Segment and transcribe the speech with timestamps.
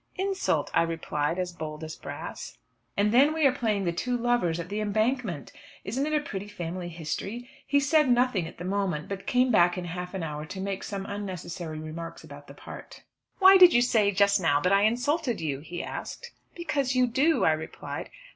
[0.15, 2.57] "Insult," I replied, as bold as brass.
[2.97, 5.51] And then we are playing the two lovers at "The Embankment."
[5.83, 7.47] Isn't it a pretty family history?
[7.67, 10.81] He said nothing at the moment, but came back in half an hour to make
[10.81, 13.03] some unnecessary remarks about the part.
[13.37, 16.31] "Why did you say just now that I insulted you?" he asked.
[16.55, 18.09] "Because you do," I replied.